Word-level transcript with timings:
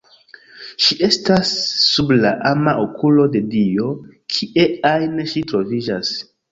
Ŝi 0.85 0.95
estas 1.07 1.51
sub 1.89 2.15
la 2.23 2.33
ama 2.55 2.75
okulo 2.87 3.29
de 3.37 3.45
Dio, 3.55 3.95
kie 4.39 4.69
ajn 4.97 5.19
ŝi 5.33 5.49
troviĝas. 5.55 6.17